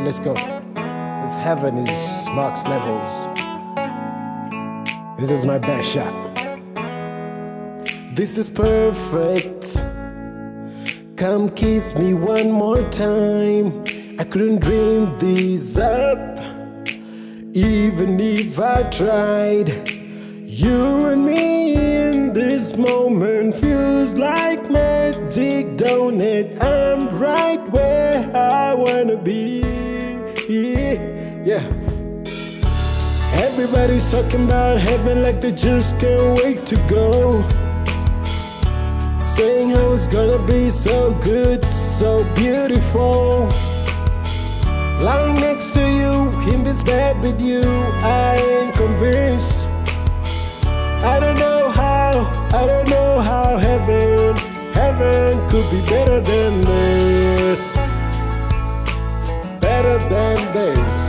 [0.00, 0.34] Let's go.
[0.34, 3.26] This heaven is Mark's levels.
[5.18, 6.14] This is my best shot.
[8.14, 9.76] This is perfect.
[11.16, 13.84] Come kiss me one more time.
[14.20, 16.38] I couldn't dream this up,
[17.52, 19.68] even if I tried.
[20.44, 21.67] You and me
[22.58, 26.60] this moment feels like magic, don't it?
[26.60, 29.60] I'm right where I wanna be.
[31.50, 31.62] Yeah.
[33.46, 37.44] Everybody's talking about heaven like they just can't wait to go.
[39.36, 43.46] Saying how it's gonna be so good, so beautiful.
[45.06, 46.12] Lying next to you
[46.52, 47.62] in this bed with you,
[48.02, 49.68] I ain't convinced.
[51.12, 51.57] I don't know
[52.50, 54.34] I don't know how heaven,
[54.72, 57.60] heaven could be better than this.
[59.60, 61.08] Better than this.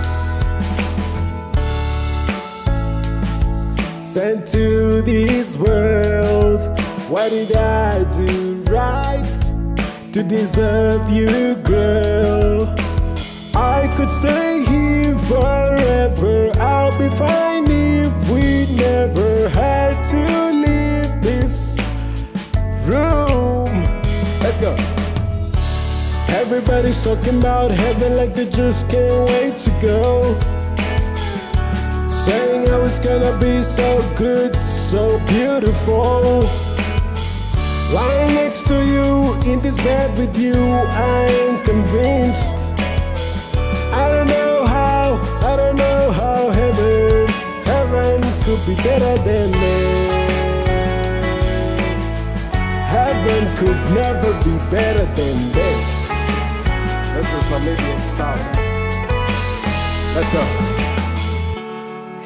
[4.05, 6.63] Sent to this world,
[7.07, 12.67] what did I do right to deserve you, girl?
[13.55, 16.51] I could stay here forever.
[16.59, 16.78] I'll
[26.59, 30.37] Everybody's talking about heaven like they just can't wait to go.
[32.09, 36.43] Saying how it's gonna be so good, so beautiful.
[37.93, 42.75] Lying next to you in this bed with you, I am convinced.
[43.95, 45.15] I don't know how,
[45.49, 47.27] I don't know how heaven,
[47.63, 50.11] heaven could be better than this.
[52.91, 55.98] Heaven could never be better than this.
[57.19, 58.39] This is Namibian style.
[60.15, 60.43] Let's go.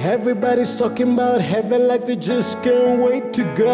[0.07, 3.73] Everybody's talking about heaven like they just can't wait to go.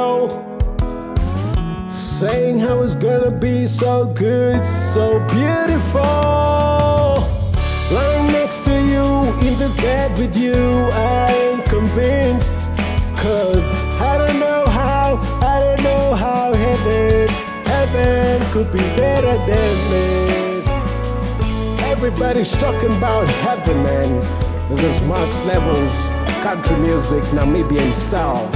[1.89, 5.99] Saying how it's gonna be so good, so beautiful.
[7.91, 9.05] Lying next to you
[9.45, 12.69] in this bed with you, I am convinced.
[13.17, 13.65] Cause
[13.99, 17.27] I don't know how, I don't know how heaven,
[17.65, 20.28] heaven could be better than this.
[22.01, 24.21] Everybody's talking about heaven, man.
[24.69, 25.91] This is Mark's Levels,
[26.41, 28.49] country music, Namibian style.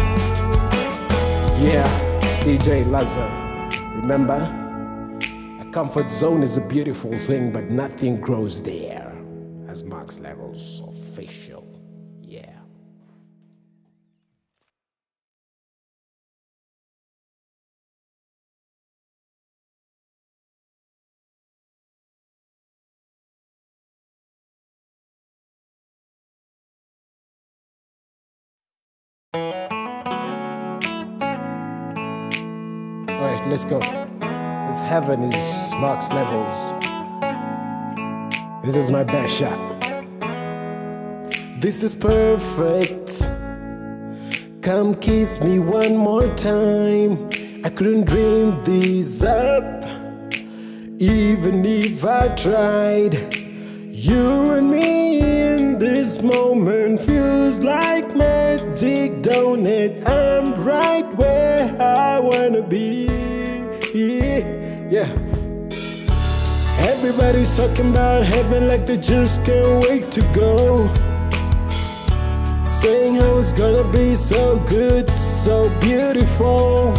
[1.59, 1.85] Yeah,
[2.23, 3.29] it's DJ Lazar.
[3.97, 4.39] Remember,
[5.59, 9.13] a comfort zone is a beautiful thing, but nothing grows there.
[9.67, 11.72] As Mark's Levels official.
[29.35, 29.57] Alright,
[33.47, 33.79] let's go.
[33.79, 36.71] This heaven is Mark's levels.
[38.63, 39.57] This is my best shot.
[41.59, 43.27] This is perfect.
[44.61, 47.27] Come kiss me one more time.
[47.63, 49.83] I couldn't dream this up,
[50.99, 53.33] even if I tried.
[53.89, 60.07] You and me this moment feels like magic, don't it?
[60.07, 63.05] I'm right where I wanna be.
[64.89, 65.09] Yeah.
[66.91, 70.87] Everybody's talking about heaven like they just can't wait to go.
[72.81, 76.93] Saying how it's gonna be so good, so beautiful.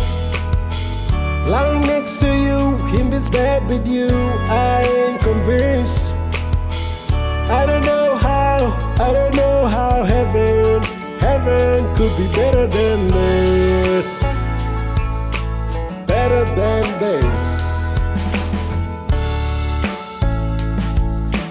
[1.47, 4.09] Lying next to you in this bed with you,
[4.49, 6.15] I am convinced.
[7.51, 8.04] I don't know
[8.97, 10.81] I don't know how heaven,
[11.19, 14.07] heaven could be better than this.
[16.07, 17.55] Better than this.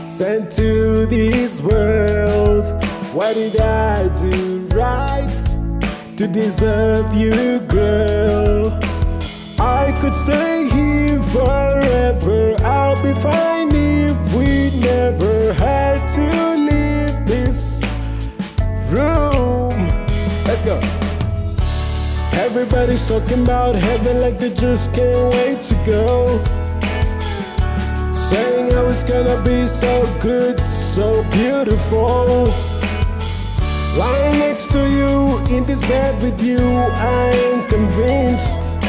[0.09, 2.67] Sent to this world,
[3.13, 8.79] what did I do right to deserve you, girl?
[9.59, 12.55] I could stay here forever.
[12.63, 13.72] I'll be fine
[20.63, 20.79] go.
[22.33, 26.43] Everybody's talking about heaven like they just can't wait to go.
[28.13, 32.47] Saying how it's gonna be so good, so beautiful.
[33.97, 38.79] Lying next to you in this bed with you, I am convinced.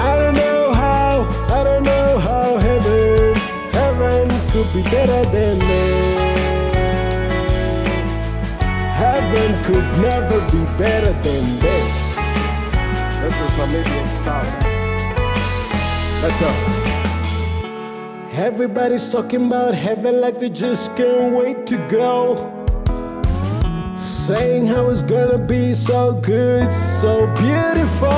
[0.00, 3.34] I don't know how, I don't know how heaven,
[3.72, 6.15] heaven could be be better than this.
[9.36, 12.16] Heaven could never be better than this.
[13.20, 14.54] This is Namibian style.
[16.22, 16.50] Let's go.
[18.32, 22.50] Everybody's talking about heaven like they just can't wait to go.
[23.94, 28.08] Saying how it's gonna be so good, so beautiful.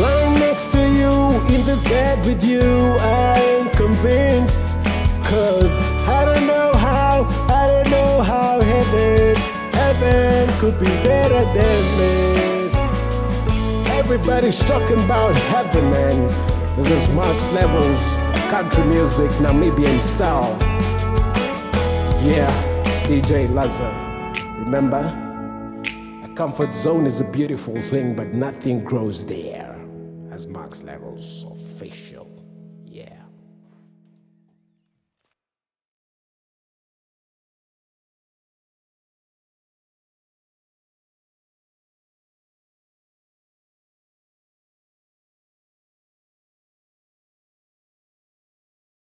[0.00, 1.12] Lying next to you
[1.54, 4.75] in this bed with you, I ain't convinced.
[5.28, 5.72] Cause
[6.06, 9.34] I don't know how, I don't know how heaven,
[9.72, 12.74] heaven could be better than this.
[13.90, 16.28] Everybody's talking about heaven, man.
[16.76, 18.00] This is Max Levels,
[18.52, 20.56] country music, Namibian style.
[22.22, 22.48] Yeah,
[22.86, 23.90] it's DJ Lazar.
[24.60, 25.02] Remember,
[26.22, 29.76] a comfort zone is a beautiful thing, but nothing grows there.
[30.30, 32.30] As Max Levels official.
[32.84, 33.25] Yeah.